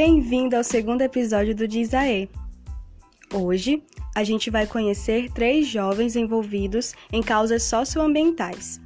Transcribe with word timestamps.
Bem-vindo 0.00 0.54
ao 0.54 0.62
segundo 0.62 1.02
episódio 1.02 1.56
do 1.56 1.66
Dizaê. 1.66 2.28
Hoje 3.34 3.82
a 4.14 4.22
gente 4.22 4.48
vai 4.48 4.64
conhecer 4.64 5.28
três 5.32 5.66
jovens 5.66 6.14
envolvidos 6.14 6.94
em 7.12 7.20
causas 7.20 7.64
socioambientais. 7.64 8.80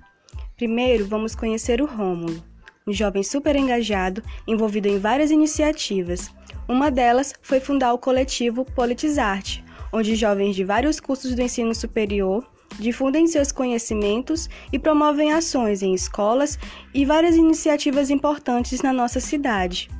Primeiro, 0.56 1.06
vamos 1.06 1.34
conhecer 1.34 1.82
o 1.82 1.84
Rômulo, 1.84 2.42
um 2.86 2.94
jovem 2.94 3.22
super 3.22 3.54
engajado, 3.54 4.22
envolvido 4.48 4.88
em 4.88 4.98
várias 4.98 5.30
iniciativas. 5.30 6.30
Uma 6.66 6.90
delas 6.90 7.34
foi 7.42 7.60
fundar 7.60 7.92
o 7.92 7.98
coletivo 7.98 8.64
Politizarte, 8.64 9.62
onde 9.92 10.16
jovens 10.16 10.56
de 10.56 10.64
vários 10.64 10.98
cursos 10.98 11.34
do 11.34 11.42
ensino 11.42 11.74
superior 11.74 12.42
difundem 12.78 13.26
seus 13.26 13.52
conhecimentos 13.52 14.48
e 14.72 14.78
promovem 14.78 15.30
ações 15.30 15.82
em 15.82 15.92
escolas 15.92 16.58
e 16.94 17.04
várias 17.04 17.36
iniciativas 17.36 18.08
importantes 18.08 18.80
na 18.80 18.94
nossa 18.94 19.20
cidade. 19.20 19.90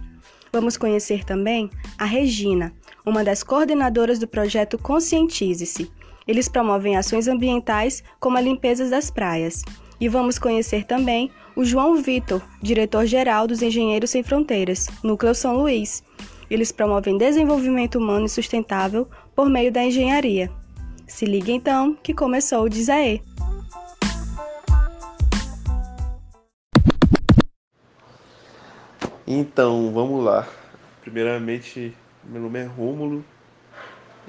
Vamos 0.53 0.77
conhecer 0.77 1.25
também 1.25 1.71
a 1.99 2.05
Regina, 2.05 2.75
uma 3.07 3.25
das 3.25 3.43
coordenadoras 3.43 4.19
do 4.19 4.29
projeto 4.29 4.77
Conscientize-se. 4.77 5.91
Eles 6.29 6.47
promovem 6.47 6.95
ações 6.95 7.27
ambientais 7.27 8.05
como 8.21 8.37
a 8.37 8.41
limpeza 8.41 8.89
das 8.91 9.11
praias. 9.11 9.63
E 9.99 10.09
vamos 10.09 10.39
conhecer 10.39 10.85
também 10.85 11.31
o 11.57 11.65
João 11.65 11.97
Vitor, 11.97 12.43
diretor-geral 12.61 13.47
dos 13.47 13.63
Engenheiros 13.63 14.11
Sem 14.11 14.23
Fronteiras, 14.23 14.89
Núcleo 15.03 15.35
São 15.35 15.57
Luís. 15.57 16.05
Eles 16.51 16.71
promovem 16.71 17.17
desenvolvimento 17.17 17.99
humano 17.99 18.27
e 18.27 18.29
sustentável 18.29 19.09
por 19.35 19.49
meio 19.49 19.73
da 19.73 19.83
engenharia. 19.83 20.51
Se 21.07 21.25
liga 21.25 21.51
então 21.51 21.97
que 22.03 22.13
começou 22.13 22.65
o 22.65 22.69
Dizaê. 22.69 23.21
Então, 29.35 29.91
vamos 29.95 30.23
lá. 30.23 30.47
Primeiramente, 31.01 31.97
meu 32.23 32.43
nome 32.43 32.59
é 32.59 32.65
Rômulo 32.67 33.25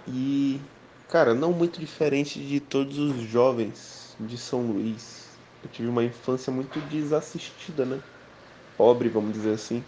e, 0.08 0.62
cara, 1.10 1.34
não 1.34 1.52
muito 1.52 1.78
diferente 1.78 2.40
de 2.40 2.62
todos 2.62 2.98
os 2.98 3.22
jovens 3.24 4.16
de 4.18 4.38
São 4.38 4.62
Luís. 4.72 5.42
Eu 5.62 5.70
tive 5.70 5.90
uma 5.90 6.06
infância 6.06 6.54
muito 6.54 6.80
desassistida, 6.82 7.86
né? 7.86 8.00
Pobre, 8.78 9.10
vamos 9.10 9.34
dizer 9.34 9.54
assim. 9.56 9.84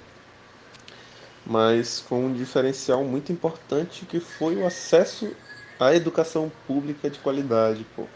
Mas 1.46 2.02
com 2.02 2.26
um 2.26 2.34
diferencial 2.34 3.04
muito 3.06 3.32
importante 3.32 4.06
que 4.06 4.20
foi 4.20 4.56
o 4.58 4.66
acesso 4.66 5.36
à 5.80 5.94
educação 5.96 6.50
pública 6.68 7.10
de 7.10 7.20
qualidade, 7.20 7.86
pô. 7.96 8.10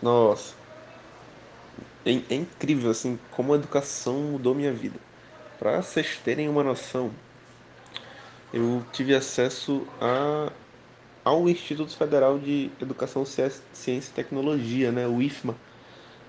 Nossa. 0.00 0.56
É, 2.04 2.10
é 2.10 2.34
incrível, 2.34 2.90
assim, 2.90 3.18
como 3.30 3.52
a 3.52 3.56
educação 3.56 4.32
mudou 4.32 4.54
minha 4.54 4.72
vida. 4.72 4.98
Para 5.58 5.80
vocês 5.80 6.18
terem 6.22 6.50
uma 6.50 6.62
noção, 6.62 7.10
eu 8.52 8.84
tive 8.92 9.14
acesso 9.14 9.86
a, 9.98 10.52
ao 11.24 11.48
Instituto 11.48 11.96
Federal 11.96 12.38
de 12.38 12.70
Educação, 12.80 13.24
Ciência 13.24 14.10
e 14.10 14.14
Tecnologia, 14.14 14.92
né, 14.92 15.06
o 15.06 15.22
IFMA, 15.22 15.56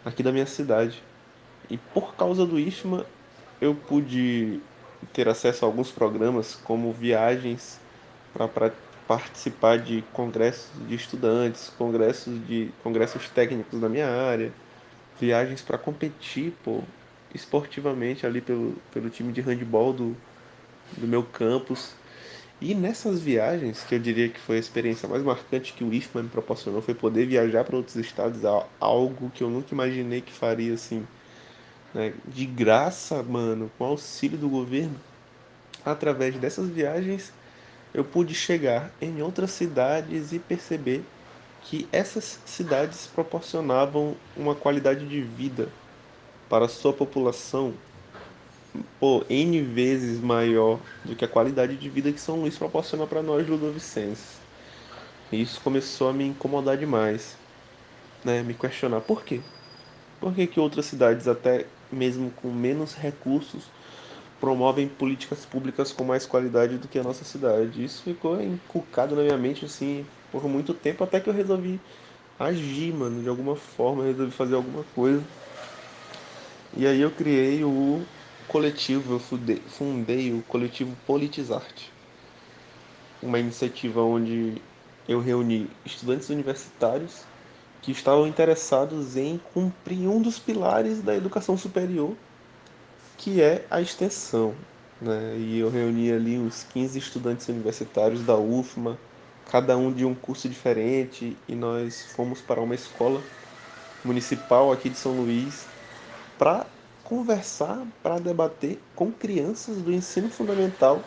aqui 0.06 0.24
da 0.24 0.32
minha 0.32 0.46
cidade. 0.46 1.04
E 1.70 1.78
por 1.78 2.16
causa 2.16 2.46
do 2.46 2.58
IFMA, 2.58 3.06
eu 3.60 3.76
pude 3.76 4.62
ter 5.12 5.28
acesso 5.28 5.66
a 5.66 5.68
alguns 5.68 5.92
programas, 5.92 6.56
como 6.56 6.94
viagens 6.94 7.82
para 8.34 8.72
participar 9.06 9.78
de 9.78 10.06
congressos 10.14 10.72
de 10.88 10.96
estudantes, 10.96 11.70
congressos 11.78 12.48
de 12.48 12.72
congressos 12.82 13.30
técnicos 13.30 13.82
da 13.82 13.90
minha 13.90 14.08
área, 14.08 14.54
viagens 15.20 15.62
para 15.62 15.78
competir, 15.78 16.54
pô, 16.64 16.82
esportivamente 17.34 18.26
ali 18.26 18.42
pelo, 18.42 18.76
pelo 18.94 19.10
time 19.10 19.32
de 19.32 19.42
handball 19.42 19.94
do, 19.94 20.18
do 20.98 21.08
meu 21.08 21.24
campus. 21.24 21.94
E 22.60 22.74
nessas 22.74 23.22
viagens, 23.22 23.84
que 23.84 23.94
eu 23.94 24.00
diria 24.00 24.30
que 24.30 24.40
foi 24.40 24.56
a 24.58 24.60
experiência 24.60 25.08
mais 25.08 25.22
marcante 25.22 25.74
que 25.74 25.84
o 25.84 25.94
IFMA 25.94 26.24
me 26.24 26.30
proporcionou, 26.30 26.82
foi 26.82 26.96
poder 26.96 27.28
viajar 27.28 27.64
para 27.64 27.76
outros 27.76 27.96
estados, 27.96 28.42
algo 28.80 29.30
que 29.30 29.44
eu 29.44 29.50
nunca 29.50 29.74
imaginei 29.74 30.22
que 30.22 30.34
faria 30.34 30.74
assim, 30.74 31.06
né, 31.94 32.14
de 32.26 32.46
graça, 32.46 33.22
mano, 33.22 33.70
com 33.78 33.86
auxílio 33.86 34.38
do 34.38 34.50
governo. 34.50 34.96
Através 35.86 36.36
dessas 36.36 36.68
viagens, 36.68 37.32
eu 37.94 38.04
pude 38.04 38.34
chegar 38.34 38.92
em 39.00 39.22
outras 39.22 39.52
cidades 39.52 40.34
e 40.34 40.40
perceber 40.40 41.04
que 41.62 41.88
essas 41.92 42.40
cidades 42.46 43.08
proporcionavam 43.08 44.16
uma 44.36 44.56
qualidade 44.56 45.08
de 45.08 45.22
vida 45.22 45.70
para 46.50 46.68
sua 46.70 46.94
população 46.96 47.82
pô, 49.00 49.26
N 49.30 49.62
vezes 49.62 50.20
maior 50.20 50.86
do 51.04 51.16
que 51.16 51.26
a 51.26 51.28
qualidade 51.28 51.78
de 51.78 51.90
vida 51.90 52.12
que 52.12 52.20
São 52.20 52.42
Luís 52.42 52.58
proporciona 52.58 53.08
para 53.08 53.22
nós 53.24 53.48
ludovicenses. 53.48 54.46
E 55.32 55.42
isso 55.42 55.62
começou 55.62 56.10
a 56.10 56.14
me 56.14 56.26
incomodar 56.26 56.78
demais, 56.78 57.40
né? 58.24 58.44
Me 58.44 58.56
questionar 58.56 59.02
por 59.02 59.26
quê? 59.26 59.44
Por 60.20 60.36
que, 60.36 60.48
que 60.48 60.60
outras 60.60 60.86
cidades, 60.88 61.28
até 61.28 61.72
mesmo 61.92 62.32
com 62.32 62.52
menos 62.54 62.96
recursos, 62.96 63.74
promovem 64.40 64.88
políticas 64.90 65.46
públicas 65.46 65.92
com 65.94 66.04
mais 66.06 66.26
qualidade 66.26 66.78
do 66.78 66.88
que 66.90 67.00
a 67.00 67.04
nossa 67.04 67.26
cidade? 67.26 67.84
Isso 67.84 68.04
ficou 68.04 68.42
inculcado 68.42 69.16
na 69.16 69.24
minha 69.24 69.38
mente, 69.38 69.66
assim, 69.66 70.10
por 70.32 70.48
muito 70.50 70.74
tempo, 70.74 71.04
até 71.04 71.20
que 71.22 71.30
eu 71.30 71.34
resolvi 71.34 71.84
agir, 72.40 72.94
mano, 72.94 73.22
de 73.22 73.30
alguma 73.30 73.56
forma, 73.56 74.06
resolvi 74.06 74.32
fazer 74.34 74.56
alguma 74.56 74.84
coisa. 74.86 75.28
E 76.80 76.86
aí 76.86 77.02
eu 77.02 77.10
criei 77.10 77.64
o 77.64 78.06
coletivo, 78.48 79.16
eu 79.16 79.20
fundei, 79.20 79.60
fundei 79.68 80.32
o 80.32 80.44
coletivo 80.44 80.96
Politizarte, 81.08 81.92
uma 83.20 83.40
iniciativa 83.40 84.00
onde 84.04 84.62
eu 85.10 85.20
reuni 85.20 85.68
estudantes 85.84 86.30
universitários 86.30 87.24
que 87.82 87.92
estavam 87.92 88.28
interessados 88.28 89.18
em 89.18 89.42
cumprir 89.56 90.08
um 90.08 90.22
dos 90.22 90.38
pilares 90.38 91.02
da 91.02 91.16
educação 91.16 91.58
superior, 91.58 92.16
que 93.18 93.42
é 93.42 93.66
a 93.72 93.82
extensão. 93.82 94.54
Né? 95.02 95.36
E 95.36 95.58
eu 95.58 95.72
reuni 95.72 96.12
ali 96.12 96.38
uns 96.38 96.64
15 96.64 97.00
estudantes 97.00 97.50
universitários 97.50 98.22
da 98.22 98.38
UFMA, 98.38 99.00
cada 99.50 99.76
um 99.76 99.92
de 99.92 100.06
um 100.06 100.14
curso 100.14 100.48
diferente, 100.48 101.36
e 101.48 101.56
nós 101.56 102.04
fomos 102.16 102.40
para 102.40 102.62
uma 102.62 102.76
escola 102.76 103.24
municipal 104.04 104.72
aqui 104.72 104.92
de 104.92 104.98
São 104.98 105.14
Luís 105.14 105.76
para 106.38 106.66
conversar, 107.04 107.86
para 108.04 108.20
debater 108.20 108.80
com 108.96 109.12
crianças 109.12 109.78
do 109.78 109.92
ensino 109.92 110.30
fundamental 110.30 111.02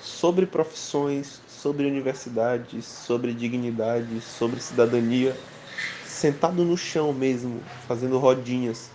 sobre 0.00 0.46
profissões, 0.46 1.40
sobre 1.48 1.86
universidades, 1.86 2.84
sobre 2.84 3.32
dignidade, 3.32 4.20
sobre 4.20 4.60
cidadania, 4.60 5.36
sentado 6.06 6.64
no 6.64 6.76
chão 6.76 7.12
mesmo, 7.12 7.60
fazendo 7.86 8.18
rodinhas, 8.18 8.90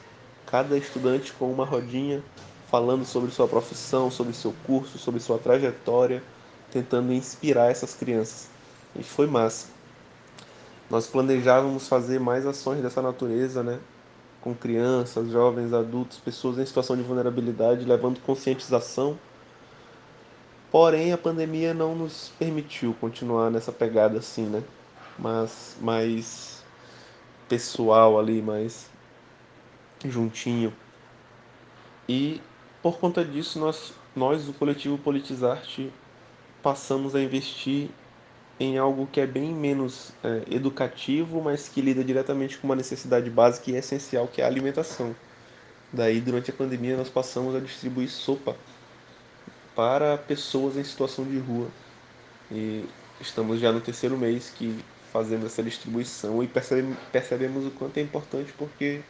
cada 0.46 0.78
estudante 0.78 1.34
com 1.34 1.52
uma 1.52 1.66
rodinha, 1.66 2.24
falando 2.70 3.06
sobre 3.06 3.32
sua 3.32 3.48
profissão, 3.48 4.12
sobre 4.12 4.34
seu 4.34 4.54
curso, 4.66 4.98
sobre 4.98 5.20
sua 5.20 5.40
trajetória, 5.40 6.24
tentando 6.72 7.12
inspirar 7.14 7.72
essas 7.72 7.94
crianças. 7.94 8.48
E 8.96 9.04
foi 9.04 9.28
massa. 9.28 9.68
Nós 10.90 11.08
planejávamos 11.08 11.88
fazer 11.88 12.20
mais 12.20 12.46
ações 12.46 12.82
dessa 12.82 13.02
natureza, 13.02 13.62
né? 13.64 13.80
Com 14.42 14.54
crianças, 14.56 15.30
jovens, 15.30 15.74
adultos, 15.74 16.18
pessoas 16.18 16.58
em 16.58 16.66
situação 16.66 16.96
de 16.96 17.04
vulnerabilidade, 17.04 17.86
levando 17.86 18.20
conscientização. 18.22 19.18
Porém, 20.72 21.12
a 21.12 21.18
pandemia 21.18 21.74
não 21.74 21.96
nos 21.96 22.32
permitiu 22.38 22.96
continuar 23.00 23.50
nessa 23.50 23.72
pegada 23.72 24.20
assim, 24.20 24.46
né? 24.46 24.64
Mas 25.18 25.76
mais 25.82 26.64
pessoal 27.48 28.20
ali, 28.20 28.42
mais 28.42 28.90
juntinho. 30.06 30.74
E 32.08 32.42
por 32.82 32.98
conta 33.00 33.26
disso, 33.26 33.60
nós, 33.60 33.94
nós 34.16 34.46
do 34.46 34.54
coletivo 34.54 34.98
Politizarte, 34.98 35.92
passamos 36.62 37.16
a 37.16 37.22
investir 37.22 37.90
em 38.60 38.78
algo 38.78 39.08
que 39.08 39.22
é 39.22 39.26
bem 39.26 39.54
menos 39.54 40.12
é, 40.24 40.44
educativo, 40.54 41.42
mas 41.42 41.70
que 41.70 41.82
lida 41.82 42.04
diretamente 42.04 42.58
com 42.58 42.68
uma 42.68 42.76
necessidade 42.76 43.30
básica 43.30 43.72
e 43.72 43.76
essencial, 43.76 44.28
que 44.28 44.42
é 44.42 44.44
a 44.44 44.48
alimentação. 44.48 45.16
Daí, 45.94 46.20
durante 46.20 46.52
a 46.52 46.54
pandemia, 46.54 46.98
nós 46.98 47.10
passamos 47.10 47.56
a 47.56 47.60
distribuir 47.60 48.10
sopa 48.10 48.56
para 49.76 50.18
pessoas 50.18 50.76
em 50.76 50.84
situação 50.84 51.26
de 51.26 51.40
rua. 51.40 51.68
E 52.52 52.86
estamos 53.22 53.60
já 53.60 53.72
no 53.72 53.80
terceiro 53.80 54.18
mês 54.18 54.50
que 54.50 54.78
fazemos 55.14 55.46
essa 55.46 55.64
distribuição 55.64 56.44
e 56.44 56.48
percebemos, 56.48 56.98
percebemos 57.12 57.66
o 57.66 57.72
quanto 57.72 57.98
é 57.98 58.02
importante 58.02 58.54
porque 58.58 59.02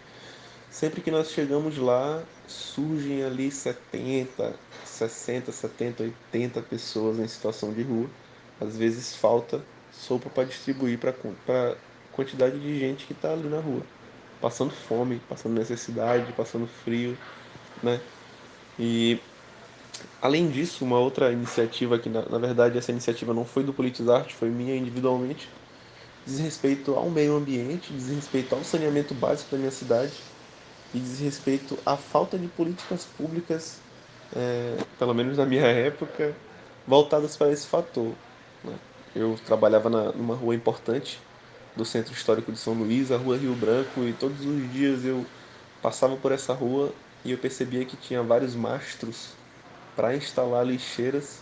sempre 0.70 1.02
que 1.02 1.12
nós 1.12 1.32
chegamos 1.32 1.78
lá, 1.78 2.24
surgem 2.48 3.24
ali 3.24 3.52
70, 3.52 4.56
60, 4.86 5.52
70, 5.52 6.04
80 6.04 6.62
pessoas 6.62 7.20
em 7.20 7.28
situação 7.28 7.74
de 7.74 7.82
rua 7.82 8.08
às 8.60 8.78
vezes 8.78 9.16
falta 9.16 9.70
sopa 9.90 10.30
para 10.30 10.46
distribuir 10.48 11.00
para 11.00 11.12
a 11.12 11.78
quantidade 12.12 12.60
de 12.60 12.80
gente 12.80 13.06
que 13.08 13.14
está 13.14 13.34
ali 13.34 13.50
na 13.50 13.60
rua, 13.60 13.92
passando 14.40 14.74
fome, 14.74 15.20
passando 15.22 15.56
necessidade, 15.56 16.34
passando 16.34 16.68
frio, 16.68 17.18
né? 17.82 18.10
E 18.78 19.30
Além 20.22 20.50
disso, 20.50 20.84
uma 20.86 21.00
outra 21.00 21.32
iniciativa 21.32 22.00
que, 22.00 22.10
na, 22.10 22.28
na 22.28 22.38
verdade, 22.40 22.78
essa 22.78 22.92
iniciativa 22.92 23.34
não 23.34 23.46
foi 23.46 23.64
do 23.64 23.74
Politizarte, 23.74 24.36
foi 24.36 24.50
minha 24.50 24.76
individualmente, 24.76 25.58
diz 26.26 26.40
respeito 26.40 26.96
ao 26.96 27.10
meio 27.10 27.36
ambiente, 27.36 27.94
diz 27.94 28.10
respeito 28.10 28.56
ao 28.56 28.64
saneamento 28.64 29.14
básico 29.16 29.52
da 29.52 29.58
minha 29.58 29.72
cidade 29.72 30.30
e 30.94 31.00
diz 31.02 31.20
respeito 31.20 31.82
à 31.86 31.98
falta 31.98 32.40
de 32.40 32.48
políticas 32.50 33.06
públicas, 33.06 33.88
é, 34.32 34.90
pelo 34.98 35.14
menos 35.14 35.38
na 35.38 35.46
minha 35.46 35.66
época, 35.68 36.42
voltadas 36.86 37.38
para 37.38 37.52
esse 37.52 37.68
fator. 37.68 38.22
Né? 38.64 38.76
Eu 39.16 39.38
trabalhava 39.46 39.90
na, 39.90 40.12
numa 40.12 40.36
rua 40.36 40.56
importante 40.56 41.20
do 41.76 41.86
Centro 41.86 42.14
Histórico 42.14 42.52
de 42.52 42.58
São 42.58 42.74
Luís, 42.74 43.12
a 43.12 43.18
Rua 43.18 43.38
Rio 43.38 43.56
Branco, 43.56 44.04
e 44.04 44.14
todos 44.14 44.46
os 44.46 44.72
dias 44.72 45.06
eu 45.06 45.26
passava 45.82 46.16
por 46.18 46.32
essa 46.32 46.54
rua 46.54 46.94
e 47.24 47.32
eu 47.32 47.38
percebia 47.38 47.86
que 47.86 47.98
tinha 47.98 48.22
vários 48.22 48.56
mastros 48.56 49.30
para 49.96 50.16
instalar 50.16 50.66
lixeiras. 50.66 51.40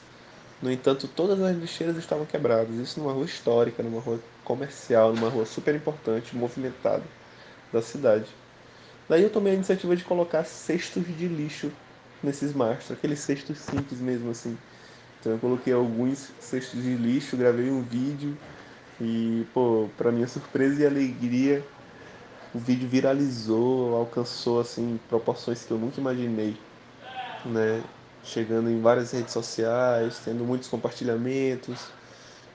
No 0.61 0.71
entanto, 0.71 1.07
todas 1.07 1.39
as 1.41 1.55
lixeiras 1.55 1.97
estavam 1.97 2.25
quebradas. 2.25 2.75
Isso 2.75 2.99
numa 2.99 3.13
rua 3.13 3.25
histórica, 3.25 3.83
numa 3.83 4.01
rua 4.01 4.19
comercial, 4.43 5.13
numa 5.13 5.29
rua 5.29 5.45
super 5.45 5.75
importante, 5.75 6.35
movimentada 6.35 7.03
da 7.71 7.81
cidade. 7.81 8.25
Daí 9.07 9.23
eu 9.23 9.29
tomei 9.29 9.53
a 9.53 9.55
iniciativa 9.55 9.95
de 9.95 10.03
colocar 10.03 10.43
cestos 10.43 11.05
de 11.05 11.27
lixo 11.27 11.71
nesses 12.21 12.53
mastros, 12.53 12.91
aqueles 12.91 13.19
cestos 13.19 13.59
simples 13.59 13.99
mesmo 13.99 14.31
assim. 14.31 14.57
Então 15.27 15.35
eu 15.35 15.39
coloquei 15.41 15.73
alguns 15.73 16.31
cestos 16.39 16.81
de 16.81 16.95
lixo, 16.95 17.35
gravei 17.35 17.69
um 17.69 17.83
vídeo 17.83 18.37
e, 19.01 19.45
pô, 19.53 19.89
para 19.97 20.09
minha 20.09 20.27
surpresa 20.27 20.81
e 20.81 20.85
alegria, 20.85 21.69
o 22.53 22.59
vídeo 22.59 22.87
viralizou, 22.87 23.95
alcançou 23.95 24.59
assim 24.61 24.97
proporções 25.09 25.65
que 25.65 25.71
eu 25.71 25.77
nunca 25.77 25.99
imaginei, 25.99 26.55
né? 27.45 27.83
Chegando 28.23 28.69
em 28.69 28.81
várias 28.81 29.11
redes 29.11 29.33
sociais, 29.33 30.19
tendo 30.23 30.45
muitos 30.45 30.69
compartilhamentos 30.69 31.91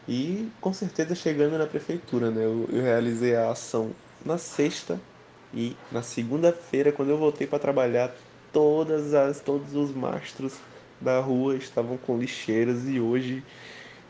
e 0.08 0.50
com 0.60 0.72
certeza 0.72 1.14
chegando 1.14 1.58
na 1.58 1.66
prefeitura, 1.66 2.30
né? 2.30 2.44
Eu, 2.44 2.68
eu 2.70 2.82
realizei 2.82 3.36
a 3.36 3.50
ação 3.50 3.94
na 4.24 4.38
sexta 4.38 5.00
e 5.52 5.76
na 5.90 6.02
segunda-feira, 6.02 6.92
quando 6.92 7.10
eu 7.10 7.18
voltei 7.18 7.46
para 7.46 7.58
trabalhar, 7.58 8.14
todas 8.52 9.14
as 9.14 9.42
todos 9.42 9.74
os 9.74 9.94
mastros 9.94 10.71
da 11.02 11.20
rua 11.20 11.56
estavam 11.56 11.96
com 11.96 12.18
lixeiras 12.18 12.88
e 12.88 13.00
hoje 13.00 13.42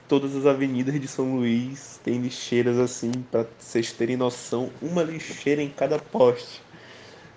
todas 0.06 0.36
as 0.36 0.44
avenidas 0.46 1.00
de 1.00 1.08
São 1.08 1.36
Luís 1.36 1.98
têm 2.04 2.20
lixeiras 2.20 2.78
assim, 2.78 3.10
para 3.30 3.46
vocês 3.58 3.92
terem 3.92 4.16
noção, 4.16 4.70
uma 4.80 5.02
lixeira 5.02 5.62
em 5.62 5.70
cada 5.70 5.98
poste. 5.98 6.62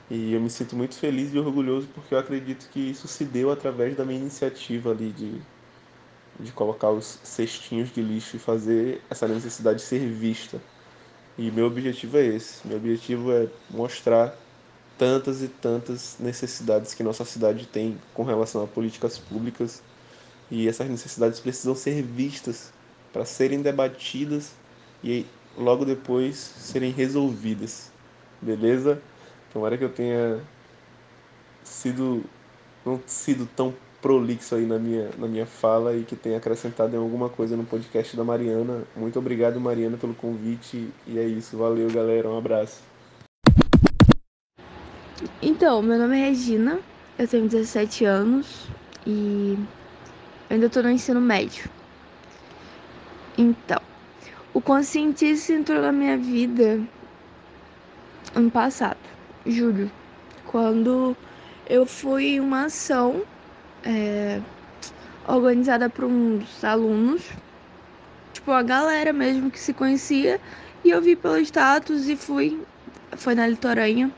E 0.09 0.33
eu 0.33 0.41
me 0.41 0.49
sinto 0.49 0.75
muito 0.75 0.95
feliz 0.95 1.33
e 1.33 1.39
orgulhoso 1.39 1.87
porque 1.95 2.13
eu 2.13 2.19
acredito 2.19 2.69
que 2.69 2.79
isso 2.79 3.07
se 3.07 3.25
deu 3.25 3.51
através 3.51 3.95
da 3.95 4.05
minha 4.05 4.19
iniciativa 4.19 4.91
ali 4.91 5.11
de, 5.11 5.41
de 6.39 6.51
colocar 6.51 6.91
os 6.91 7.19
cestinhos 7.23 7.91
de 7.91 8.01
lixo 8.01 8.35
e 8.35 8.39
fazer 8.39 9.01
essa 9.09 9.27
necessidade 9.27 9.81
ser 9.81 9.99
vista. 10.07 10.61
E 11.37 11.49
meu 11.49 11.65
objetivo 11.65 12.17
é 12.17 12.25
esse. 12.25 12.67
Meu 12.67 12.77
objetivo 12.77 13.31
é 13.31 13.47
mostrar 13.69 14.37
tantas 14.97 15.41
e 15.41 15.47
tantas 15.47 16.17
necessidades 16.19 16.93
que 16.93 17.03
nossa 17.03 17.25
cidade 17.25 17.65
tem 17.65 17.97
com 18.13 18.23
relação 18.23 18.63
a 18.63 18.67
políticas 18.67 19.17
públicas 19.17 19.81
e 20.49 20.67
essas 20.67 20.89
necessidades 20.89 21.39
precisam 21.39 21.75
ser 21.75 22.01
vistas 22.01 22.71
para 23.11 23.25
serem 23.25 23.61
debatidas 23.61 24.51
e 25.03 25.25
logo 25.57 25.85
depois 25.85 26.35
serem 26.37 26.91
resolvidas. 26.91 27.91
Beleza? 28.41 29.01
Tomara 29.51 29.77
que 29.77 29.83
eu 29.83 29.89
tenha 29.89 30.41
sido 31.63 32.23
não 32.85 33.01
sido 33.07 33.47
tão 33.55 33.73
prolixo 34.01 34.53
aí 34.53 34.65
na 34.65 34.77
minha, 34.77 35.09
na 35.17 35.27
minha 35.27 35.47
fala 35.47 35.95
e 35.95 36.03
que 36.03 36.15
tenha 36.15 36.37
acrescentado 36.37 36.95
em 36.95 36.99
alguma 36.99 37.27
coisa 37.27 37.57
no 37.57 37.65
podcast 37.65 38.15
da 38.15 38.23
Mariana. 38.23 38.83
Muito 38.95 39.17
obrigado, 39.17 39.59
Mariana, 39.59 39.97
pelo 39.97 40.13
convite. 40.13 40.89
E 41.07 41.17
é 41.17 41.23
isso. 41.23 41.57
Valeu, 41.57 41.89
galera. 41.89 42.29
Um 42.29 42.37
abraço. 42.37 42.94
Então, 45.41 45.81
meu 45.81 45.97
nome 45.97 46.19
é 46.19 46.27
Regina, 46.27 46.79
eu 47.17 47.25
tenho 47.25 47.47
17 47.47 48.03
anos 48.03 48.67
e 49.07 49.57
ainda 50.49 50.65
estou 50.65 50.83
no 50.83 50.89
ensino 50.89 51.21
médio. 51.21 51.69
Então, 53.37 53.79
o 54.53 54.59
conscientice 54.59 55.53
entrou 55.53 55.81
na 55.81 55.93
minha 55.93 56.17
vida 56.17 56.81
ano 58.35 58.51
passado, 58.51 58.97
julho, 59.45 59.89
quando 60.47 61.15
eu 61.69 61.85
fui 61.85 62.35
em 62.35 62.39
uma 62.41 62.65
ação 62.65 63.21
é, 63.85 64.41
organizada 65.25 65.89
por 65.89 66.03
uns 66.03 66.61
alunos, 66.61 67.23
tipo 68.33 68.51
a 68.51 68.61
galera 68.61 69.13
mesmo 69.13 69.49
que 69.49 69.59
se 69.61 69.73
conhecia, 69.73 70.41
e 70.83 70.89
eu 70.89 71.01
vi 71.01 71.15
pelo 71.15 71.37
status 71.37 72.09
e 72.09 72.17
fui, 72.17 72.59
foi 73.15 73.33
na 73.33 73.47
Litoranha, 73.47 74.11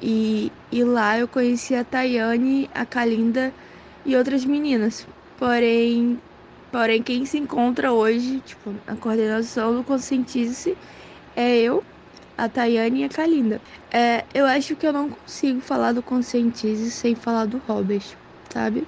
e, 0.00 0.52
e 0.70 0.84
lá 0.84 1.18
eu 1.18 1.26
conheci 1.28 1.74
a 1.74 1.84
Tayane, 1.84 2.68
a 2.74 2.86
Kalinda 2.86 3.52
e 4.04 4.16
outras 4.16 4.44
meninas. 4.44 5.06
Porém, 5.38 6.18
porém 6.70 7.02
quem 7.02 7.24
se 7.24 7.38
encontra 7.38 7.92
hoje, 7.92 8.40
tipo, 8.40 8.74
na 8.86 8.96
coordenação 8.96 9.74
do 9.74 9.84
Conscientize 9.84 10.76
é 11.36 11.56
eu, 11.56 11.82
a 12.36 12.48
Tayane 12.48 13.00
e 13.00 13.04
a 13.04 13.08
Kalinda. 13.08 13.60
É, 13.92 14.24
eu 14.34 14.46
acho 14.46 14.76
que 14.76 14.86
eu 14.86 14.92
não 14.92 15.10
consigo 15.10 15.60
falar 15.60 15.92
do 15.92 16.02
Conscientize 16.02 16.90
sem 16.90 17.14
falar 17.14 17.46
do 17.46 17.58
Robert, 17.66 18.04
sabe? 18.50 18.86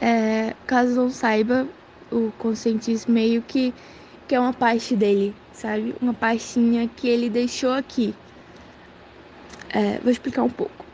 É, 0.00 0.54
caso 0.66 0.94
não 0.94 1.10
saiba, 1.10 1.68
o 2.10 2.32
Conscientize 2.38 3.08
meio 3.10 3.42
que, 3.42 3.72
que 4.26 4.34
é 4.34 4.40
uma 4.40 4.52
parte 4.52 4.96
dele, 4.96 5.34
sabe? 5.52 5.94
Uma 6.00 6.14
pastinha 6.14 6.88
que 6.88 7.08
ele 7.08 7.28
deixou 7.28 7.72
aqui. 7.72 8.14
É, 9.72 9.98
vou 10.00 10.10
explicar 10.10 10.42
um 10.42 10.50
pouco. 10.50 10.84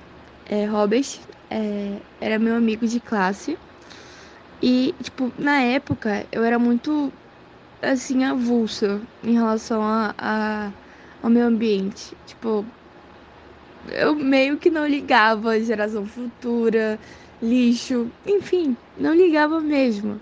É, 0.49 0.64
Robert 0.67 1.19
é, 1.50 1.99
era 2.20 2.38
meu 2.38 2.55
amigo 2.55 2.87
de 2.87 3.00
classe 3.00 3.58
e, 4.62 4.94
tipo, 5.02 5.32
na 5.38 5.61
época 5.61 6.26
eu 6.32 6.44
era 6.44 6.58
muito, 6.58 7.12
assim, 7.82 8.25
avulsa 8.25 9.00
em 9.23 9.34
relação 9.34 9.82
a, 9.82 10.14
a, 10.19 10.70
ao 11.23 11.31
meio 11.31 11.46
ambiente. 11.46 12.17
Tipo, 12.26 12.64
eu 13.93 14.14
meio 14.14 14.56
que 14.56 14.70
não 14.70 14.87
ligava 14.87 15.61
geração 15.61 16.06
futura, 16.06 16.99
lixo, 17.42 18.11
enfim, 18.26 18.76
não 18.99 19.14
ligava 19.14 19.61
mesmo. 19.61 20.21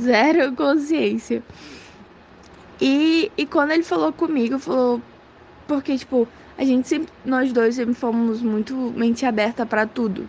Zero 0.00 0.54
consciência. 0.54 1.42
E, 2.80 3.30
e 3.36 3.46
quando 3.46 3.72
ele 3.72 3.82
falou 3.82 4.12
comigo, 4.12 4.58
falou. 4.58 5.00
Porque, 5.66 5.96
tipo, 5.96 6.28
a 6.56 6.64
gente 6.64 6.88
sempre. 6.88 7.08
Nós 7.24 7.52
dois 7.52 7.74
sempre 7.74 7.94
fomos 7.94 8.42
muito 8.42 8.74
mente 8.96 9.24
aberta 9.24 9.64
para 9.64 9.86
tudo. 9.86 10.28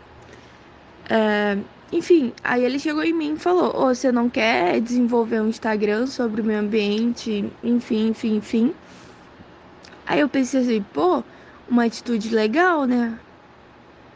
É, 1.09 1.57
enfim, 1.91 2.33
aí 2.43 2.63
ele 2.63 2.79
chegou 2.79 3.03
em 3.03 3.13
mim 3.13 3.33
e 3.33 3.39
falou: 3.39 3.73
oh, 3.75 3.93
você 3.93 4.11
não 4.11 4.29
quer 4.29 4.79
desenvolver 4.81 5.41
um 5.41 5.49
Instagram 5.49 6.07
sobre 6.07 6.41
o 6.41 6.43
meio 6.43 6.59
ambiente? 6.59 7.51
Enfim, 7.63 8.09
enfim, 8.09 8.37
enfim. 8.37 8.73
Aí 10.05 10.19
eu 10.19 10.29
pensei 10.29 10.61
assim: 10.61 10.85
pô, 10.93 11.23
uma 11.69 11.85
atitude 11.85 12.33
legal, 12.33 12.85
né? 12.85 13.17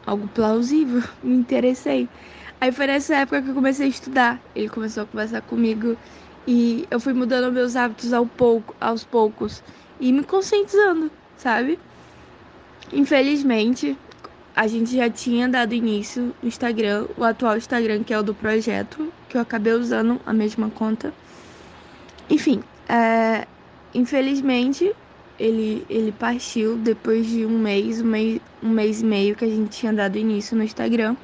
Algo 0.06 0.26
plausível. 0.28 1.02
Me 1.22 1.34
interessei. 1.36 2.08
Aí 2.60 2.72
foi 2.72 2.86
nessa 2.88 3.14
época 3.16 3.42
que 3.42 3.50
eu 3.50 3.54
comecei 3.54 3.86
a 3.86 3.88
estudar. 3.88 4.40
Ele 4.54 4.68
começou 4.68 5.04
a 5.04 5.06
conversar 5.06 5.42
comigo 5.42 5.96
e 6.46 6.86
eu 6.90 6.98
fui 6.98 7.12
mudando 7.12 7.52
meus 7.52 7.76
hábitos 7.76 8.12
ao 8.12 8.26
pouco, 8.26 8.74
aos 8.80 9.04
poucos 9.04 9.62
e 10.00 10.12
me 10.12 10.24
conscientizando, 10.24 11.10
sabe? 11.36 11.78
Infelizmente, 12.92 13.96
a 14.54 14.66
gente 14.66 14.96
já 14.96 15.08
tinha 15.08 15.48
dado 15.48 15.72
início 15.72 16.34
no 16.42 16.48
Instagram, 16.48 17.06
o 17.16 17.24
atual 17.24 17.56
Instagram, 17.56 18.02
que 18.02 18.12
é 18.12 18.18
o 18.18 18.22
do 18.22 18.34
projeto, 18.34 19.12
que 19.28 19.36
eu 19.36 19.40
acabei 19.40 19.72
usando 19.72 20.20
a 20.26 20.32
mesma 20.32 20.68
conta. 20.70 21.12
Enfim, 22.28 22.62
é, 22.88 23.46
infelizmente 23.94 24.92
ele, 25.38 25.86
ele 25.88 26.10
partiu 26.10 26.76
depois 26.76 27.26
de 27.26 27.46
um 27.46 27.58
mês, 27.58 28.00
um 28.00 28.06
mês, 28.06 28.40
um 28.62 28.68
mês 28.70 29.00
e 29.00 29.04
meio 29.04 29.36
que 29.36 29.44
a 29.44 29.48
gente 29.48 29.70
tinha 29.70 29.92
dado 29.92 30.16
início 30.16 30.56
no 30.56 30.64
Instagram. 30.64 31.14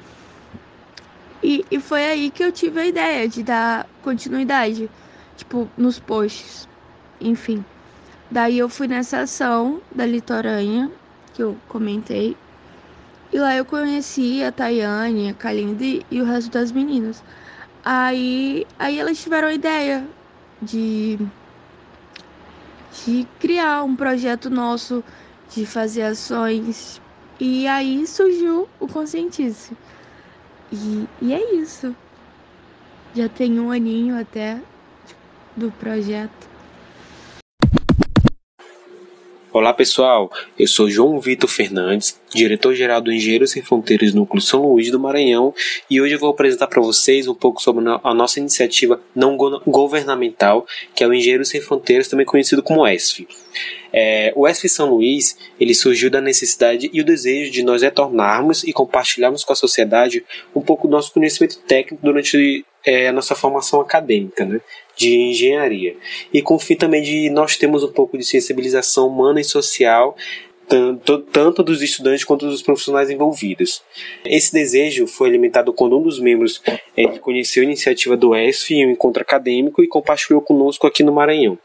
E, 1.43 1.65
e 1.69 1.79
foi 1.79 2.05
aí 2.05 2.31
que 2.31 2.43
eu 2.43 2.51
tive 2.51 2.79
a 2.79 2.85
ideia 2.85 3.27
de 3.27 3.43
dar 3.43 3.85
continuidade, 4.01 4.89
tipo, 5.35 5.69
nos 5.77 5.99
posts, 5.99 6.67
enfim. 7.19 7.63
Daí 8.31 8.57
eu 8.57 8.69
fui 8.69 8.87
nessa 8.87 9.19
ação 9.19 9.81
da 9.93 10.05
Litoranha, 10.05 10.89
que 11.35 11.43
eu 11.43 11.57
comentei, 11.67 12.35
e 13.33 13.37
lá 13.37 13.53
eu 13.53 13.65
conheci 13.65 14.41
a 14.41 14.51
Tayane, 14.51 15.29
a 15.29 15.33
Kalinde 15.33 16.05
e 16.09 16.21
o 16.21 16.25
resto 16.25 16.49
das 16.51 16.71
meninas. 16.71 17.21
Aí, 17.83 18.65
aí 18.79 18.97
elas 18.97 19.21
tiveram 19.21 19.49
a 19.49 19.53
ideia 19.53 20.07
de, 20.61 21.19
de 23.03 23.27
criar 23.39 23.83
um 23.83 23.95
projeto 23.95 24.49
nosso, 24.49 25.03
de 25.53 25.65
fazer 25.65 26.03
ações. 26.03 27.01
E 27.39 27.67
aí 27.67 28.07
surgiu 28.07 28.69
o 28.79 28.87
Conscientice. 28.87 29.75
E, 30.71 31.05
e 31.21 31.33
é 31.33 31.55
isso. 31.55 31.93
Já 33.13 33.27
tem 33.27 33.59
um 33.59 33.69
aninho 33.69 34.17
até 34.17 34.61
do 35.57 35.71
projeto. 35.73 36.54
Olá 39.55 39.73
pessoal, 39.73 40.29
eu 40.59 40.67
sou 40.67 40.89
João 40.89 41.17
Vitor 41.17 41.49
Fernandes, 41.49 42.19
diretor-geral 42.33 42.99
do 42.99 43.09
Engenheiros 43.09 43.51
Sem 43.51 43.63
Fronteiras 43.63 44.13
Núcleo 44.13 44.41
São 44.41 44.61
Luís 44.61 44.91
do 44.91 44.99
Maranhão, 44.99 45.53
e 45.89 46.01
hoje 46.01 46.15
eu 46.15 46.19
vou 46.19 46.29
apresentar 46.29 46.67
para 46.67 46.81
vocês 46.81 47.25
um 47.25 47.33
pouco 47.33 47.61
sobre 47.61 47.85
a 48.03 48.13
nossa 48.13 48.37
iniciativa 48.37 48.99
não 49.15 49.37
governamental, 49.65 50.67
que 50.93 51.05
é 51.05 51.07
o 51.07 51.13
Engenheiros 51.13 51.47
Sem 51.47 51.61
Fronteiras, 51.61 52.09
também 52.09 52.25
conhecido 52.25 52.61
como 52.61 52.85
ESF. 52.85 53.25
É, 53.93 54.33
o 54.35 54.45
ESF 54.45 54.67
São 54.67 54.89
Luís 54.89 55.37
ele 55.57 55.73
surgiu 55.73 56.09
da 56.09 56.19
necessidade 56.19 56.89
e 56.91 56.99
o 56.99 57.05
desejo 57.05 57.49
de 57.49 57.63
nós 57.63 57.81
retornarmos 57.81 58.65
e 58.65 58.73
compartilharmos 58.73 59.45
com 59.45 59.53
a 59.53 59.55
sociedade 59.55 60.25
um 60.53 60.59
pouco 60.59 60.85
do 60.85 60.91
nosso 60.91 61.13
conhecimento 61.13 61.59
técnico 61.59 62.03
durante 62.03 62.65
é, 62.85 63.07
a 63.07 63.13
nossa 63.13 63.33
formação 63.33 63.79
acadêmica, 63.79 64.43
né? 64.43 64.59
De 64.95 65.15
engenharia. 65.15 65.95
E 66.33 66.41
com 66.41 66.55
o 66.55 66.59
fim 66.59 66.75
também 66.75 67.01
de 67.01 67.29
nós 67.29 67.57
termos 67.57 67.83
um 67.83 67.91
pouco 67.91 68.17
de 68.17 68.23
sensibilização 68.23 69.07
humana 69.07 69.41
e 69.41 69.43
social 69.43 70.15
tanto, 70.67 71.19
tanto 71.19 71.63
dos 71.63 71.81
estudantes 71.81 72.23
quanto 72.23 72.47
dos 72.47 72.61
profissionais 72.61 73.09
envolvidos. 73.09 73.81
Esse 74.25 74.51
desejo 74.51 75.07
foi 75.07 75.29
alimentado 75.29 75.71
quando 75.73 75.97
um 75.97 76.01
dos 76.01 76.19
membros 76.19 76.61
é, 76.95 77.05
conheceu 77.19 77.61
a 77.61 77.65
iniciativa 77.65 78.17
do 78.17 78.35
ESF 78.35 78.73
em 78.73 78.87
um 78.87 78.91
encontro 78.91 79.21
acadêmico 79.21 79.83
e 79.83 79.87
compartilhou 79.87 80.41
conosco 80.41 80.87
aqui 80.87 81.03
no 81.03 81.13
Maranhão. 81.13 81.57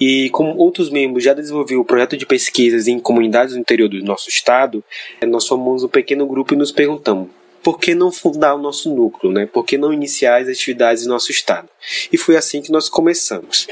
E 0.00 0.28
como 0.30 0.56
outros 0.56 0.90
membros 0.90 1.22
já 1.22 1.32
desenvolveram 1.32 1.82
o 1.82 1.84
projeto 1.84 2.16
de 2.16 2.26
pesquisas 2.26 2.88
em 2.88 2.98
comunidades 2.98 3.54
no 3.54 3.60
interior 3.60 3.88
do 3.88 4.02
nosso 4.02 4.28
estado, 4.28 4.82
nós 5.24 5.46
formamos 5.46 5.84
um 5.84 5.88
pequeno 5.88 6.26
grupo 6.26 6.54
e 6.54 6.56
nos 6.56 6.72
perguntamos 6.72 7.28
por 7.64 7.80
que 7.80 7.94
não 7.94 8.12
fundar 8.12 8.54
o 8.54 8.58
nosso 8.58 8.94
núcleo, 8.94 9.32
né? 9.32 9.46
Por 9.46 9.64
que 9.64 9.78
não 9.78 9.92
iniciar 9.92 10.42
as 10.42 10.48
atividades 10.48 11.04
do 11.04 11.08
nosso 11.08 11.32
estado? 11.32 11.68
E 12.12 12.18
foi 12.18 12.36
assim 12.36 12.60
que 12.60 12.70
nós 12.70 12.90
começamos. 12.90 13.66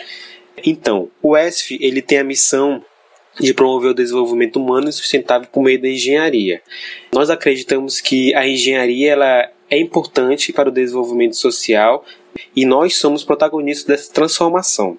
Então, 0.65 1.11
o 1.23 1.37
ESF 1.37 1.79
ele 1.81 2.01
tem 2.01 2.19
a 2.19 2.25
missão 2.25 2.83
de 3.39 3.53
promover 3.55 3.91
o 3.91 3.95
desenvolvimento 3.95 4.57
humano 4.57 4.89
e 4.89 4.93
sustentável 4.93 5.49
por 5.53 5.63
meio 5.63 5.81
da 5.81 5.89
engenharia. 5.89 6.63
Nós 7.13 7.31
acreditamos 7.31 8.01
que 8.01 8.35
a 8.35 8.47
engenharia 8.47 9.13
ela 9.13 9.51
é 9.71 9.79
importante 9.79 10.53
para 10.53 10.69
o 10.69 10.73
desenvolvimento 10.73 11.37
social 11.37 12.05
e 12.57 12.65
nós 12.65 12.97
somos 12.97 13.25
protagonistas 13.25 13.87
dessa 13.87 14.13
transformação. 14.13 14.99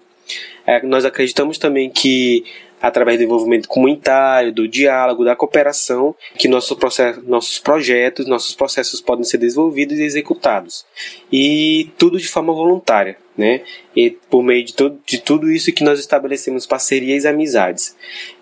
É, 0.65 0.81
nós 0.85 1.03
acreditamos 1.03 1.57
também 1.57 1.89
que 1.89 2.45
através 2.83 3.17
do 3.17 3.23
envolvimento 3.23 3.69
comunitário, 3.69 4.51
do 4.51 4.67
diálogo, 4.67 5.23
da 5.23 5.37
cooperação, 5.37 6.13
que 6.37 6.49
nosso 6.49 6.75
processo, 6.75 7.23
nossos 7.25 7.57
projetos, 7.57 8.27
nossos 8.27 8.53
processos 8.53 8.99
podem 8.99 9.23
ser 9.23 9.37
desenvolvidos 9.37 9.97
e 9.97 10.03
executados. 10.03 10.85
E 11.31 11.89
tudo 11.97 12.19
de 12.19 12.27
forma 12.27 12.51
voluntária, 12.51 13.15
né? 13.37 13.61
E 13.95 14.09
por 14.29 14.43
meio 14.43 14.65
de, 14.65 14.73
todo, 14.73 14.99
de 15.05 15.17
tudo 15.17 15.49
isso 15.49 15.71
que 15.71 15.81
nós 15.81 15.97
estabelecemos 15.97 16.65
parcerias 16.65 17.23
e 17.23 17.27
amizades. 17.29 17.95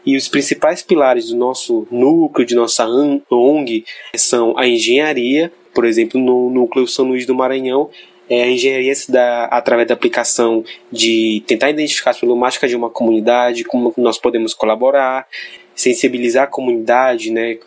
E 0.04 0.18
os 0.18 0.28
principais 0.28 0.82
pilares 0.82 1.28
do 1.28 1.38
nosso 1.38 1.88
núcleo, 1.92 2.44
de 2.44 2.56
nossa 2.56 2.88
ONG, 3.30 3.86
são 4.16 4.58
a 4.58 4.68
engenharia, 4.68 5.54
por 5.72 5.86
exemplo, 5.86 6.20
no 6.20 6.50
núcleo 6.50 6.88
São 6.88 7.06
Luís 7.06 7.28
do 7.28 7.36
Maranhão, 7.36 7.92
é, 8.32 8.44
a 8.44 8.48
engenharia 8.48 8.96
se 8.96 9.12
dá 9.12 9.44
através 9.48 9.90
da 9.90 9.94
aplicação 9.94 10.64
de 10.90 11.44
tentar 11.46 11.70
identificar 11.70 12.12
as 12.12 12.18
problemáticas 12.18 12.70
de 12.70 12.78
uma 12.78 12.90
comunidade, 12.90 13.66
como 13.66 13.94
nós 13.98 14.18
podemos 14.18 14.54
colaborar, 14.54 15.28
sensibilizar 15.76 16.46
a 16.46 16.48
comunidade, 16.48 17.30
né? 17.30 17.58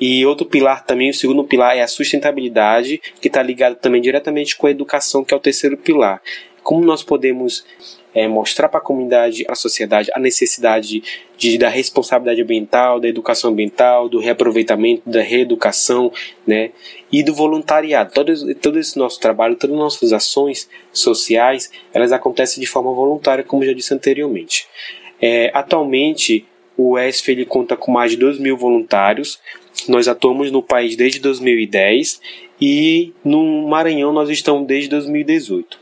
E 0.00 0.24
outro 0.24 0.46
pilar 0.46 0.84
também, 0.84 1.10
o 1.10 1.14
segundo 1.14 1.42
pilar 1.42 1.76
é 1.76 1.82
a 1.82 1.88
sustentabilidade, 1.88 3.02
que 3.20 3.26
está 3.26 3.42
ligado 3.42 3.74
também 3.74 4.00
diretamente 4.00 4.56
com 4.56 4.68
a 4.68 4.70
educação, 4.70 5.24
que 5.24 5.34
é 5.34 5.36
o 5.36 5.40
terceiro 5.40 5.76
pilar. 5.76 6.22
Como 6.62 6.84
nós 6.84 7.02
podemos 7.02 7.64
é, 8.14 8.28
mostrar 8.28 8.68
para 8.68 8.78
a 8.78 8.82
comunidade, 8.82 9.44
para 9.44 9.52
a 9.52 9.56
sociedade, 9.56 10.10
a 10.14 10.20
necessidade 10.20 11.02
de, 11.36 11.58
da 11.58 11.68
responsabilidade 11.68 12.42
ambiental, 12.42 13.00
da 13.00 13.08
educação 13.08 13.50
ambiental, 13.50 14.08
do 14.08 14.18
reaproveitamento, 14.18 15.02
da 15.06 15.22
reeducação, 15.22 16.12
né? 16.46 16.70
E 17.10 17.22
do 17.22 17.34
voluntariado. 17.34 18.12
Todo, 18.12 18.54
todo 18.56 18.78
esse 18.78 18.98
nosso 18.98 19.18
trabalho, 19.18 19.56
todas 19.56 19.74
as 19.74 19.82
nossas 19.82 20.12
ações 20.12 20.68
sociais, 20.92 21.70
elas 21.92 22.12
acontecem 22.12 22.60
de 22.60 22.66
forma 22.66 22.92
voluntária, 22.92 23.44
como 23.44 23.64
já 23.64 23.72
disse 23.72 23.94
anteriormente. 23.94 24.66
É, 25.20 25.50
atualmente, 25.54 26.46
o 26.76 26.98
ESF 26.98 27.30
ele 27.30 27.44
conta 27.44 27.76
com 27.76 27.92
mais 27.92 28.12
de 28.12 28.16
2 28.16 28.38
mil 28.38 28.56
voluntários. 28.56 29.40
Nós 29.88 30.08
atuamos 30.08 30.50
no 30.50 30.62
país 30.62 30.96
desde 30.96 31.20
2010 31.20 32.20
e 32.60 33.12
no 33.24 33.66
Maranhão 33.68 34.12
nós 34.12 34.28
estamos 34.30 34.66
desde 34.66 34.88
2018. 34.90 35.81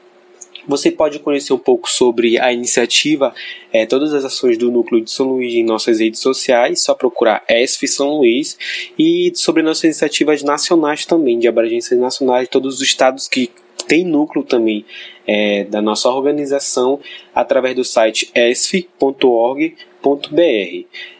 Você 0.67 0.91
pode 0.91 1.19
conhecer 1.19 1.53
um 1.53 1.59
pouco 1.59 1.91
sobre 1.91 2.39
a 2.39 2.53
iniciativa, 2.53 3.35
é, 3.73 3.87
todas 3.87 4.13
as 4.13 4.25
ações 4.25 4.59
do 4.59 4.71
Núcleo 4.71 5.03
de 5.03 5.11
São 5.11 5.27
Luís 5.27 5.55
em 5.55 5.65
nossas 5.65 6.01
redes 6.01 6.21
sociais, 6.21 6.83
só 6.83 6.95
procurar 6.95 7.43
ESF 7.49 7.89
São 7.89 8.19
Luís, 8.19 8.59
e 8.99 9.33
sobre 9.35 9.63
nossas 9.63 9.85
iniciativas 9.85 10.43
nacionais 10.43 11.07
também, 11.07 11.39
de 11.39 11.49
abrangências 11.49 11.99
nacionais, 11.99 12.49
todos 12.49 12.77
os 12.77 12.83
estados 12.83 13.29
que 13.29 13.51
tem 13.87 14.05
núcleo 14.05 14.45
também 14.45 14.85
é, 15.27 15.65
da 15.65 15.83
nossa 15.83 16.09
organização 16.09 17.01
através 17.35 17.75
do 17.75 17.85
site 17.85 18.31
esf.org.br. 18.35 19.75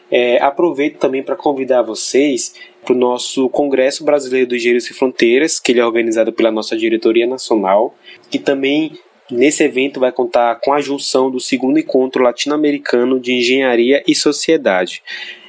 É, 0.09 0.41
aproveito 0.41 0.97
também 0.97 1.23
para 1.23 1.35
convidar 1.35 1.81
vocês 1.81 2.53
para 2.83 2.93
o 2.93 2.97
nosso 2.97 3.47
Congresso 3.49 4.03
Brasileiro 4.03 4.47
dos 4.47 4.57
Engenheiros 4.57 4.89
e 4.89 4.93
Fronteiras, 4.93 5.59
que 5.59 5.71
ele 5.71 5.79
é 5.79 5.85
organizado 5.85 6.33
pela 6.33 6.51
nossa 6.51 6.75
diretoria 6.75 7.27
nacional, 7.27 7.95
que 8.29 8.39
também 8.39 8.99
Nesse 9.31 9.63
evento 9.63 9.97
vai 9.97 10.11
contar 10.11 10.59
com 10.59 10.73
a 10.73 10.81
junção 10.81 11.31
do 11.31 11.39
segundo 11.39 11.79
encontro 11.79 12.21
latino-americano 12.21 13.17
de 13.17 13.31
engenharia 13.31 14.03
e 14.05 14.13
sociedade. 14.13 15.01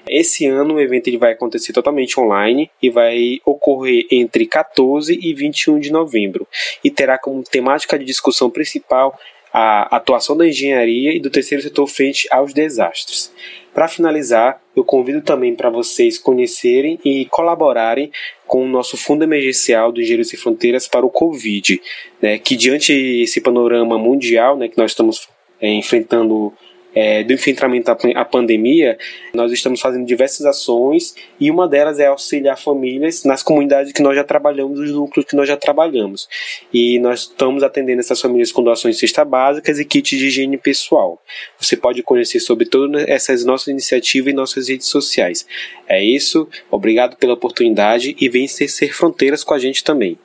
Esse 0.09 0.47
ano 0.47 0.75
o 0.75 0.81
evento 0.81 1.09
ele 1.09 1.19
vai 1.19 1.33
acontecer 1.33 1.73
totalmente 1.73 2.19
online 2.19 2.71
e 2.81 2.89
vai 2.89 3.41
ocorrer 3.45 4.07
entre 4.11 4.47
14 4.47 5.19
e 5.21 5.35
21 5.35 5.81
de 5.81 5.91
novembro 5.91 6.47
e 6.85 6.91
terá 6.91 7.19
como 7.19 7.43
temática 7.43 7.99
de 7.99 8.05
discussão 8.05 8.49
principal 8.49 9.19
a 9.53 9.97
atuação 9.97 10.37
da 10.37 10.47
engenharia 10.49 11.15
e 11.15 11.21
do 11.21 11.31
terceiro 11.31 11.63
setor 11.63 11.87
frente 11.87 12.27
aos 12.31 12.55
desastres. 12.55 13.33
Para 13.75 13.89
finalizar, 13.89 14.61
eu 14.77 14.85
convido 14.85 15.21
também 15.23 15.55
para 15.55 15.71
vocês 15.71 16.19
conhecerem 16.19 16.99
e 17.05 17.27
colaborarem 17.27 18.11
com 18.47 18.65
o 18.65 18.69
nosso 18.69 18.97
Fundo 18.97 19.25
Emergencial 19.25 19.91
do 19.91 20.01
Engenheiros 20.01 20.29
Sem 20.29 20.39
Fronteiras 20.39 20.87
para 20.87 21.07
o 21.07 21.11
Covid, 21.11 21.81
né, 22.21 22.39
que 22.39 22.57
diante 22.57 22.93
esse 22.93 23.41
panorama 23.41 23.99
mundial 23.99 24.57
né, 24.57 24.69
que 24.69 24.77
nós 24.77 24.91
estamos 24.91 25.29
é, 25.61 25.69
enfrentando 25.69 26.53
é, 26.95 27.23
do 27.23 27.33
enfrentamento 27.33 27.91
à 27.91 28.25
pandemia, 28.25 28.99
nós 29.35 29.53
estamos 29.53 29.81
fazendo 29.81 30.05
diversas 30.05 30.47
ações 30.47 31.15
e 31.41 31.51
uma 31.51 31.67
delas 31.69 31.99
é 31.99 32.07
auxiliar 32.07 32.59
famílias 32.59 33.25
nas 33.25 33.43
comunidades 33.43 33.93
que 33.93 34.03
nós 34.03 34.15
já 34.15 34.25
trabalhamos, 34.25 34.79
os 34.79 34.91
núcleos 34.91 35.27
que 35.27 35.37
nós 35.37 35.49
já 35.49 35.57
trabalhamos. 35.57 36.29
E 36.73 36.99
nós 36.99 37.21
estamos 37.21 37.63
atendendo 37.63 38.01
essas 38.01 38.21
famílias 38.21 38.53
com 38.53 38.63
doações 38.63 38.97
de 38.97 39.01
cesta 39.01 39.25
básicas 39.25 39.79
e 39.79 39.85
kits 39.85 40.19
de 40.19 40.27
higiene 40.27 40.59
pessoal. 40.59 41.21
Você 41.59 41.77
pode 41.77 42.03
conhecer 42.03 42.41
sobre 42.41 42.67
todas 42.67 43.09
essas 43.09 43.45
nossas 43.45 43.69
iniciativas 43.69 44.33
em 44.33 44.37
nossas 44.37 44.69
redes 44.69 44.87
sociais. 44.87 45.47
É 45.89 46.03
isso, 46.03 46.49
obrigado 46.71 47.17
pela 47.17 47.35
oportunidade 47.35 48.17
e 48.21 48.29
vem 48.29 48.47
ser 48.47 48.69
fronteiras 48.93 49.43
com 49.45 49.55
a 49.55 49.59
gente 49.59 49.83
também. 49.83 50.19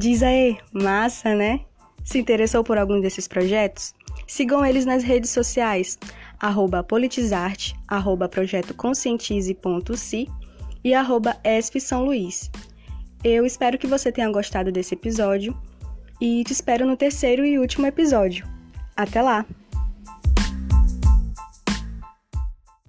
Diz 0.00 0.22
aí, 0.22 0.56
massa, 0.72 1.34
né? 1.34 1.60
Se 2.02 2.18
interessou 2.18 2.64
por 2.64 2.78
algum 2.78 3.02
desses 3.02 3.28
projetos? 3.28 3.92
Sigam 4.26 4.64
eles 4.64 4.86
nas 4.86 5.02
redes 5.02 5.28
sociais, 5.28 5.98
arroba 6.38 6.82
politizarte, 6.82 7.74
arroba 7.86 8.26
projeto 8.26 8.72
conscientize.si 8.72 10.26
e 10.82 10.94
arroba 10.94 11.36
São 11.78 12.06
Luís. 12.06 12.50
Eu 13.22 13.44
espero 13.44 13.76
que 13.76 13.86
você 13.86 14.10
tenha 14.10 14.32
gostado 14.32 14.72
desse 14.72 14.94
episódio 14.94 15.54
e 16.18 16.44
te 16.44 16.54
espero 16.54 16.86
no 16.86 16.96
terceiro 16.96 17.44
e 17.44 17.58
último 17.58 17.86
episódio. 17.86 18.48
Até 18.96 19.20
lá! 19.20 19.44